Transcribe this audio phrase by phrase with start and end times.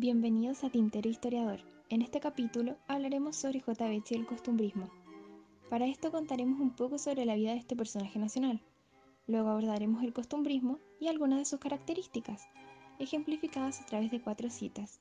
[0.00, 1.58] Bienvenidos a Tintero Historiador.
[1.88, 3.92] En este capítulo hablaremos sobre J.
[3.92, 4.88] y el costumbrismo.
[5.68, 8.60] Para esto contaremos un poco sobre la vida de este personaje nacional.
[9.26, 12.46] Luego abordaremos el costumbrismo y algunas de sus características,
[13.00, 15.00] ejemplificadas a través de cuatro citas.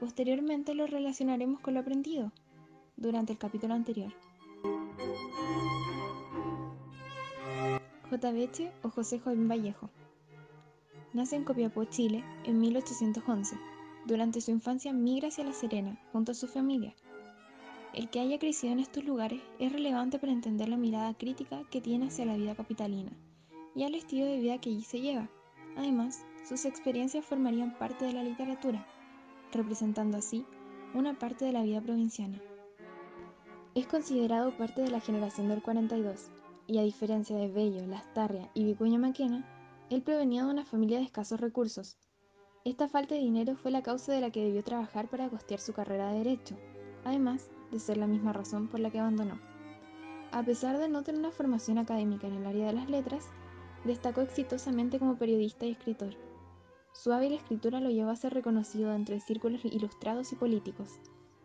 [0.00, 2.32] Posteriormente lo relacionaremos con lo aprendido
[2.96, 4.12] durante el capítulo anterior.
[8.10, 8.32] J.
[8.32, 9.88] Beche o José Joaquín Vallejo.
[11.12, 13.56] Nace en Copiapó, Chile, en 1811
[14.06, 16.94] durante su infancia migra hacia La Serena junto a su familia.
[17.92, 21.80] El que haya crecido en estos lugares es relevante para entender la mirada crítica que
[21.80, 23.10] tiene hacia la vida capitalina
[23.74, 25.28] y al estilo de vida que allí se lleva.
[25.76, 28.86] Además, sus experiencias formarían parte de la literatura,
[29.52, 30.46] representando así
[30.94, 32.40] una parte de la vida provinciana.
[33.74, 36.30] Es considerado parte de la generación del 42,
[36.66, 39.44] y a diferencia de Bello, Lastarria y Vicuña Maquena,
[39.90, 41.96] él provenía de una familia de escasos recursos,
[42.70, 45.72] esta falta de dinero fue la causa de la que debió trabajar para costear su
[45.72, 46.56] carrera de derecho,
[47.04, 49.38] además de ser la misma razón por la que abandonó.
[50.32, 53.28] A pesar de no tener una formación académica en el área de las letras,
[53.84, 56.16] destacó exitosamente como periodista y escritor.
[56.92, 60.98] Su hábil escritura lo llevó a ser reconocido entre círculos ilustrados y políticos,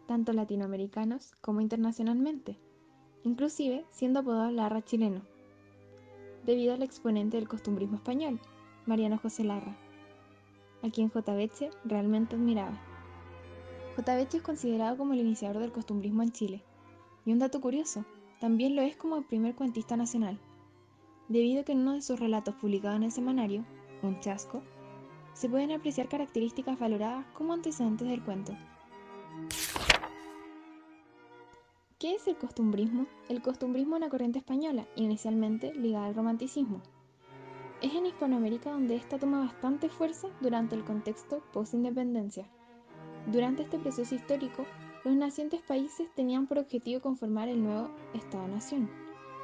[0.08, 2.58] tanto latinoamericanos como internacionalmente,
[3.22, 5.22] inclusive siendo apodado Larra chileno,
[6.48, 8.40] debido al exponente del costumbrismo español,
[8.88, 9.78] Mariano José Larra
[10.84, 11.34] a quien J.
[11.34, 12.80] Beche realmente admiraba.
[13.96, 14.16] J.
[14.16, 16.64] Beche es considerado como el iniciador del costumbrismo en Chile.
[17.26, 18.06] Y un dato curioso,
[18.40, 20.40] también lo es como el primer cuentista nacional,
[21.28, 23.64] debido a que en uno de sus relatos publicados en el semanario,
[24.02, 24.64] Un chasco,
[25.34, 28.58] se pueden apreciar características valoradas como antecedentes del cuento.
[32.00, 33.06] ¿Qué es el costumbrismo?
[33.30, 36.82] El costumbrismo es una corriente española, inicialmente ligada al romanticismo,
[37.82, 42.48] es en Hispanoamérica donde esta toma bastante fuerza durante el contexto post-independencia.
[43.28, 44.66] Durante este proceso histórico,
[45.04, 48.90] los nacientes países tenían por objetivo conformar el nuevo Estado-Nación,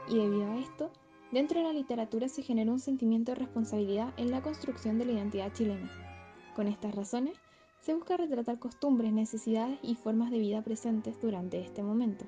[0.07, 0.91] y debido a esto,
[1.31, 5.13] dentro de la literatura se generó un sentimiento de responsabilidad en la construcción de la
[5.13, 5.91] identidad chilena.
[6.55, 7.37] Con estas razones,
[7.81, 12.25] se busca retratar costumbres, necesidades y formas de vida presentes durante este momento.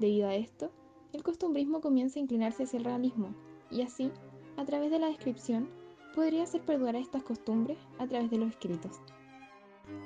[0.00, 0.70] Debido a esto,
[1.12, 3.34] el costumbrismo comienza a inclinarse hacia el realismo,
[3.70, 4.10] y así
[4.56, 5.68] a través de la descripción,
[6.14, 9.00] podría hacer perdurar estas costumbres a través de los escritos.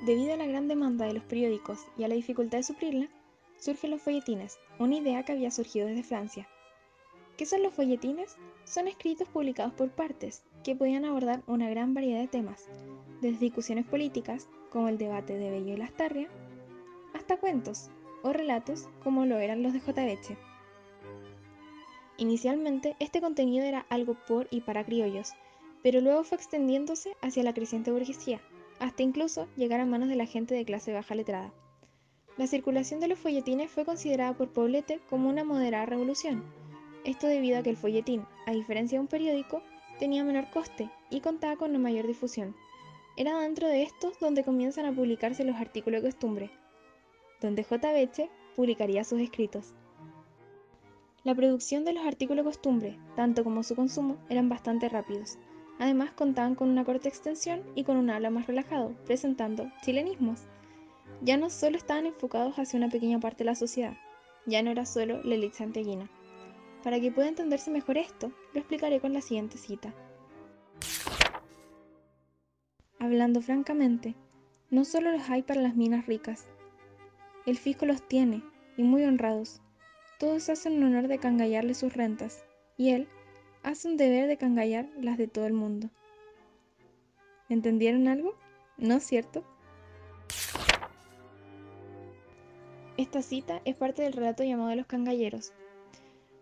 [0.05, 3.09] Debido a la gran demanda de los periódicos y a la dificultad de suplirla,
[3.57, 6.47] surgen los folletines, una idea que había surgido desde Francia.
[7.37, 8.35] ¿Qué son los folletines?
[8.65, 12.67] Son escritos publicados por partes, que podían abordar una gran variedad de temas,
[13.21, 16.29] desde discusiones políticas, como el debate de Bello y Lastarria,
[17.13, 17.89] hasta cuentos
[18.23, 20.01] o relatos como lo eran los de J.
[22.19, 25.31] Inicialmente, este contenido era algo por y para criollos,
[25.81, 28.41] pero luego fue extendiéndose hacia la creciente burguesía,
[28.77, 31.53] hasta incluso llegar a manos de la gente de clase baja letrada.
[32.35, 36.43] La circulación de los folletines fue considerada por Poblete como una moderada revolución,
[37.05, 39.63] esto debido a que el folletín, a diferencia de un periódico,
[39.97, 42.53] tenía menor coste y contaba con una mayor difusión.
[43.15, 46.51] Era dentro de estos donde comienzan a publicarse los artículos de costumbre,
[47.39, 47.93] donde J.
[47.93, 49.73] Beche publicaría sus escritos.
[51.25, 55.37] La producción de los artículos costumbre, tanto como su consumo, eran bastante rápidos.
[55.77, 60.43] Además contaban con una corta extensión y con un habla más relajado, presentando chilenismos.
[61.21, 63.97] Ya no solo estaban enfocados hacia una pequeña parte de la sociedad,
[64.45, 66.09] ya no era solo la elite santiaguina.
[66.83, 69.93] Para que pueda entenderse mejor esto, lo explicaré con la siguiente cita.
[72.97, 74.15] Hablando francamente,
[74.69, 76.47] no solo los hay para las minas ricas.
[77.45, 78.41] El fisco los tiene,
[78.77, 79.61] y muy honrados,
[80.19, 82.43] todos hacen un honor de cangallarle sus rentas,
[82.75, 83.07] y él
[83.63, 85.89] hace un deber de cangallar las de todo el mundo.
[87.47, 88.35] ¿Entendieron algo?
[88.77, 89.45] ¿No es cierto?
[92.97, 95.53] Esta cita es parte del relato llamado los cangalleros.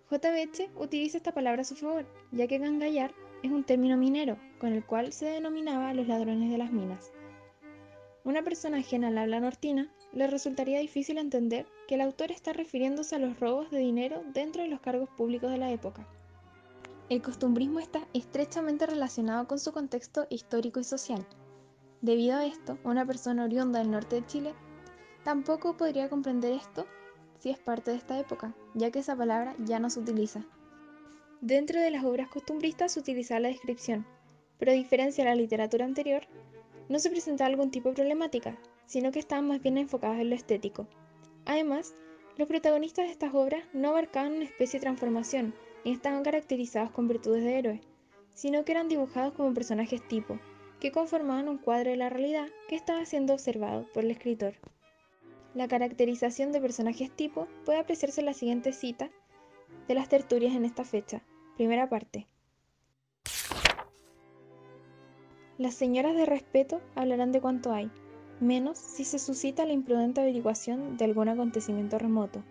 [0.10, 0.32] J.
[0.32, 3.14] Beche utiliza esta palabra a su favor, ya que cangallar
[3.44, 7.12] es un término minero, con el cual se denominaba a los ladrones de las minas.
[8.24, 13.16] Una persona ajena al habla nortina le resultaría difícil entender que el autor está refiriéndose
[13.16, 16.06] a los robos de dinero dentro de los cargos públicos de la época.
[17.10, 21.26] El costumbrismo está estrechamente relacionado con su contexto histórico y social.
[22.02, 24.54] Debido a esto, una persona oriunda del norte de Chile
[25.24, 26.86] tampoco podría comprender esto
[27.40, 30.46] si es parte de esta época, ya que esa palabra ya no se utiliza.
[31.40, 34.06] Dentro de las obras costumbristas se utiliza la descripción,
[34.58, 36.24] pero a diferencia de la literatura anterior,
[36.90, 40.36] no se presenta algún tipo de problemática, sino que estaban más bien enfocados en lo
[40.36, 40.88] estético.
[41.48, 41.96] Además,
[42.36, 45.56] los protagonistas de estas obras no abarcaban una especie de transformación
[45.86, 47.82] ni estaban caracterizados con virtudes de héroes,
[48.34, 50.38] sino que eran dibujados como personajes tipo,
[50.82, 54.56] que conformaban un cuadro de la realidad que estaba siendo observado por el escritor.
[55.54, 59.10] La caracterización de personajes tipo puede apreciarse en la siguiente cita
[59.88, 61.22] de las tertulias en esta fecha.
[61.56, 62.28] Primera parte.
[65.58, 67.90] Las señoras de respeto hablarán de cuanto hay,
[68.40, 72.44] menos si se suscita la imprudente averiguación de algún acontecimiento remoto,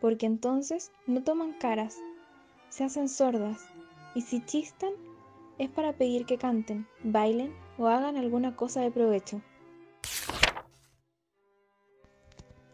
[0.00, 1.98] porque entonces no toman caras,
[2.68, 3.66] se hacen sordas,
[4.14, 4.92] y si chistan
[5.58, 9.42] es para pedir que canten, bailen o hagan alguna cosa de provecho.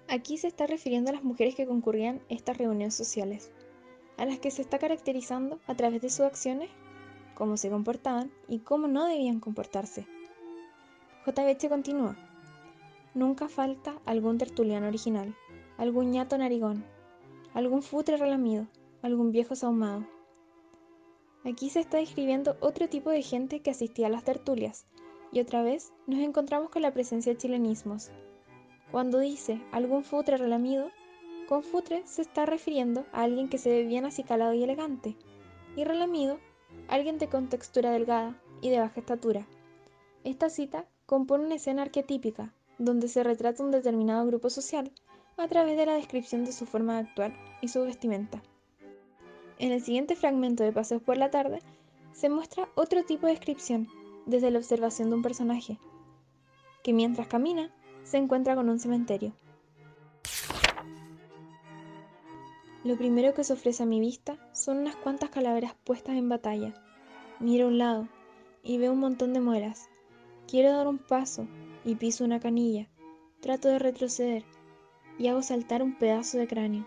[0.08, 3.50] Aquí se está refiriendo a las mujeres que concurrían a estas reuniones sociales,
[4.16, 6.70] a las que se está caracterizando a través de sus acciones,
[7.34, 10.06] cómo se comportaban y cómo no debían comportarse.
[11.26, 12.16] JBH continúa.
[13.14, 15.36] Nunca falta algún tertuliano original,
[15.78, 16.84] algún ñato narigón,
[17.52, 18.66] algún futre relamido,
[19.02, 20.04] algún viejo sahumado.
[21.44, 24.86] Aquí se está describiendo otro tipo de gente que asistía a las tertulias,
[25.30, 28.10] y otra vez nos encontramos con la presencia de chilenismos.
[28.90, 30.90] Cuando dice algún futre relamido,
[31.48, 35.16] con futre se está refiriendo a alguien que se ve bien acicalado y elegante,
[35.76, 36.38] y relamido,
[36.88, 39.46] alguien de contextura delgada y de baja estatura.
[40.24, 44.90] Esta cita compone una escena arquetípica, donde se retrata un determinado grupo social
[45.36, 48.42] a través de la descripción de su forma de actuar y su vestimenta.
[49.58, 51.60] En el siguiente fragmento de Paseos por la tarde
[52.12, 53.88] se muestra otro tipo de descripción
[54.26, 55.78] desde la observación de un personaje,
[56.82, 57.72] que mientras camina
[58.02, 59.32] se encuentra con un cementerio.
[62.84, 66.74] Lo primero que se ofrece a mi vista son unas cuantas calaveras puestas en batalla.
[67.40, 68.08] Miro a un lado
[68.62, 69.88] y veo un montón de muelas.
[70.46, 71.46] Quiero dar un paso
[71.84, 72.88] y piso una canilla.
[73.40, 74.44] Trato de retroceder
[75.18, 76.86] y hago saltar un pedazo de cráneo.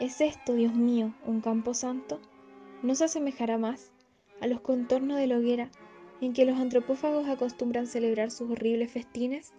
[0.00, 2.20] ¿Es esto, Dios mío, un campo santo?
[2.82, 3.92] ¿No se asemejará más
[4.40, 5.70] a los contornos de la hoguera
[6.20, 9.52] en que los antropófagos acostumbran celebrar sus horribles festines?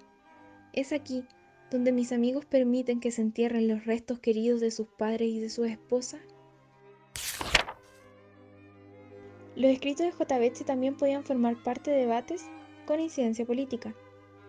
[0.74, 1.24] ¿Es aquí
[1.72, 5.50] donde mis amigos permiten que se entierren los restos queridos de sus padres y de
[5.50, 6.22] sus esposas?
[9.56, 10.66] Los escritos de J.
[10.66, 12.46] también podían formar parte de debates
[12.88, 13.96] con incidencia política.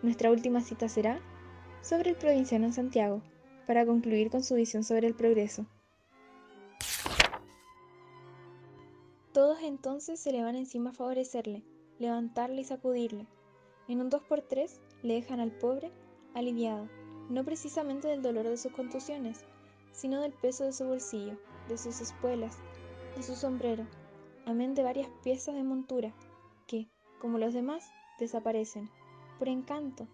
[0.04, 1.18] Nuestra última cita será
[1.80, 3.22] sobre el provinciano en Santiago,
[3.66, 5.64] para concluir con su visión sobre el progreso.
[9.32, 11.64] Todos entonces se le van encima a favorecerle,
[11.98, 13.26] levantarle y sacudirle.
[13.88, 15.90] En un 2x3 le dejan al pobre
[16.34, 16.86] aliviado,
[17.30, 19.46] no precisamente del dolor de sus contusiones,
[19.92, 22.58] sino del peso de su bolsillo, de sus espuelas,
[23.16, 23.86] de su sombrero,
[24.44, 26.14] amén de varias piezas de montura,
[26.66, 26.90] que,
[27.22, 28.90] como los demás, desaparecen,
[29.38, 30.06] por encanto,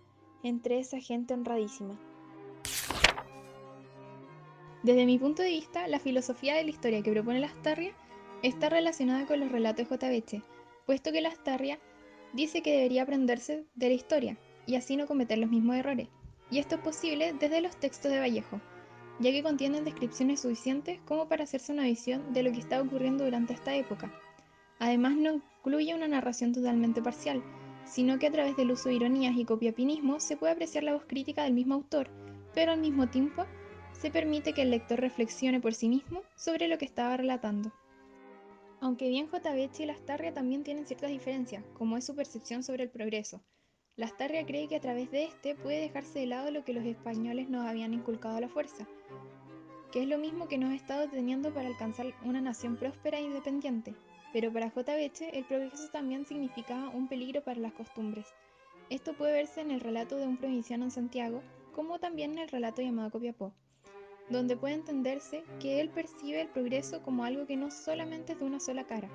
[0.43, 1.99] entre esa gente honradísima.
[4.83, 7.95] Desde mi punto de vista, la filosofía de la historia que propone Lastarria
[8.43, 10.43] está relacionada con los relatos de J.
[10.87, 11.79] puesto que Lastarria
[12.33, 16.09] dice que debería aprenderse de la historia y así no cometer los mismos errores.
[16.51, 18.61] Y esto es posible desde los textos de Vallejo,
[19.19, 23.25] ya que contienen descripciones suficientes como para hacerse una visión de lo que está ocurriendo
[23.25, 24.13] durante esta época.
[24.79, 27.43] Además, no incluye una narración totalmente parcial,
[27.85, 31.05] sino que a través del uso de ironías y copiapinismo se puede apreciar la voz
[31.07, 32.09] crítica del mismo autor,
[32.55, 33.47] pero al mismo tiempo
[33.93, 37.73] se permite que el lector reflexione por sí mismo sobre lo que estaba relatando.
[38.81, 42.91] Aunque bien JBH y Lastarria también tienen ciertas diferencias, como es su percepción sobre el
[42.91, 43.43] progreso.
[43.97, 47.51] Lastarria cree que a través de este puede dejarse de lado lo que los españoles
[47.51, 48.89] nos habían inculcado a la fuerza,
[49.93, 53.23] que es lo mismo que nos ha estado teniendo para alcanzar una nación próspera e
[53.23, 53.95] independiente.
[54.33, 58.27] Pero para JBH el progreso también significaba un peligro para las costumbres.
[58.89, 61.43] Esto puede verse en el relato de un provinciano en Santiago,
[61.75, 63.53] como también en el relato llamado Copiapó
[64.31, 68.45] donde puede entenderse que él percibe el progreso como algo que no solamente es de
[68.45, 69.11] una sola cara,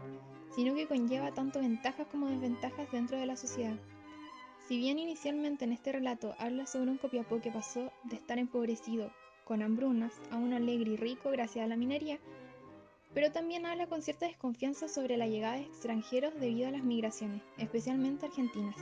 [0.53, 3.77] sino que conlleva tanto ventajas como desventajas dentro de la sociedad.
[4.67, 9.10] Si bien inicialmente en este relato habla sobre un Copiapó que pasó de estar empobrecido
[9.45, 12.19] con hambrunas a uno alegre y rico gracias a la minería,
[13.15, 17.41] pero también habla con cierta desconfianza sobre la llegada de extranjeros debido a las migraciones,
[17.57, 18.75] especialmente argentinas.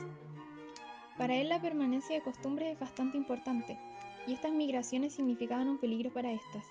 [1.16, 3.78] Para él la permanencia de costumbres es bastante importante,
[4.26, 6.64] y estas migraciones significaban un peligro para estas.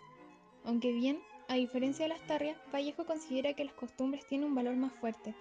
[0.65, 4.75] Aunque bien, a diferencia de las tarrias, Vallejo considera que las costumbres tienen un valor
[4.75, 5.33] más fuerte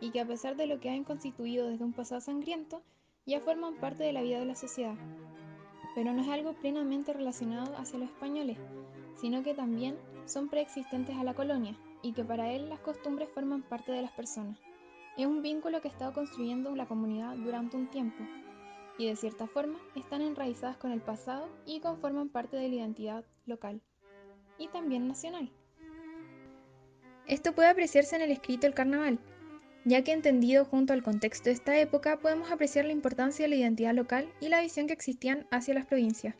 [0.00, 2.82] y que a pesar de lo que han constituido desde un pasado sangriento,
[3.24, 4.96] ya forman parte de la vida de la sociedad.
[5.94, 8.58] Pero no es algo plenamente relacionado hacia los españoles,
[9.20, 9.96] sino que también
[10.28, 14.12] son preexistentes a la colonia y que para él las costumbres forman parte de las
[14.12, 14.58] personas.
[15.16, 18.22] Es un vínculo que ha estado construyendo la comunidad durante un tiempo
[18.98, 23.24] y de cierta forma están enraizadas con el pasado y conforman parte de la identidad
[23.46, 23.80] local
[24.58, 25.50] y también nacional.
[27.26, 29.18] Esto puede apreciarse en el escrito El Carnaval,
[29.84, 33.56] ya que entendido junto al contexto de esta época podemos apreciar la importancia de la
[33.56, 36.34] identidad local y la visión que existían hacia las provincias.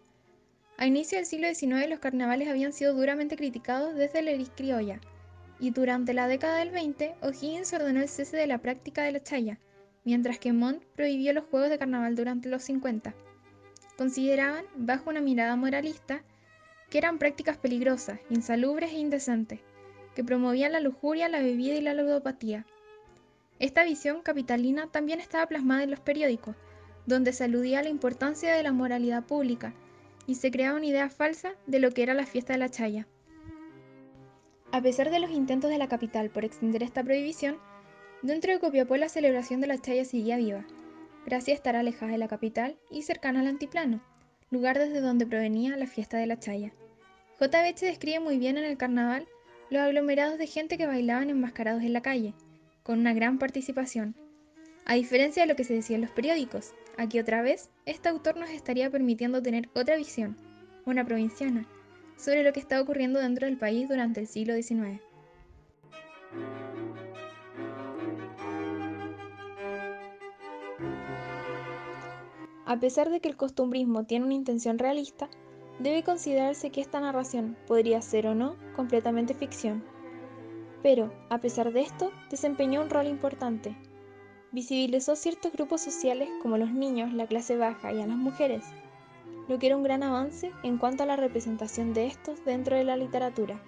[0.80, 5.00] A inicio del siglo XIX los carnavales habían sido duramente criticados desde la eris criolla,
[5.58, 9.20] y durante la década del 20 O'Higgins ordenó el cese de la práctica de la
[9.20, 9.58] chaya,
[10.04, 13.12] mientras que Montt prohibió los juegos de carnaval durante los 50.
[13.97, 16.23] Consideraban, bajo una mirada moralista,
[16.90, 19.58] que eran prácticas peligrosas, insalubres e indecentes,
[20.14, 22.66] que promovían la lujuria, la bebida y la ludopatía.
[23.58, 26.54] Esta visión capitalina también estaba plasmada en los periódicos,
[27.04, 29.75] donde se aludía a la importancia de la moralidad pública
[30.28, 33.08] y se creaba una idea falsa de lo que era la fiesta de la chaya.
[34.70, 37.56] A pesar de los intentos de la capital por extender esta prohibición,
[38.20, 40.66] dentro de Copiapó la celebración de la chaya seguía viva,
[41.25, 44.02] gracias a estar alejada de la capital y cercana al antiplano,
[44.50, 46.75] lugar desde donde provenía la fiesta de la chaya.
[47.40, 49.26] JBH describe muy bien en el carnaval
[49.70, 52.35] los aglomerados de gente que bailaban enmascarados en la calle,
[52.82, 54.14] con una gran participación.
[54.85, 58.37] A diferencia de lo que se decía en los periódicos, aquí otra vez, este autor
[58.37, 60.37] nos estaría permitiendo tener otra visión,
[60.85, 61.67] una provinciana,
[62.17, 65.00] sobre lo que está ocurriendo dentro del país durante el siglo XIX.
[72.67, 75.31] A pesar de que el costumbrismo tiene una intención realista,
[75.78, 79.83] debe considerarse que esta narración podría ser o no completamente ficción.
[80.83, 83.75] Pero, a pesar de esto, desempeñó un rol importante.
[84.50, 88.64] Visibilizó ciertos grupos sociales como los niños, la clase baja y a las mujeres,
[89.47, 92.85] lo que era un gran avance en cuanto a la representación de estos dentro de
[92.85, 93.61] la literatura.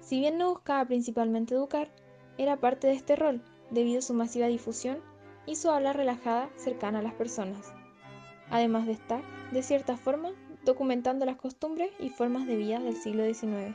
[0.00, 1.90] Si bien no buscaba principalmente educar,
[2.38, 4.98] era parte de este rol, debido a su masiva difusión
[5.46, 7.72] y su habla relajada cercana a las personas,
[8.50, 10.30] además de estar, de cierta forma,
[10.64, 13.74] documentando las costumbres y formas de vida del siglo XIX.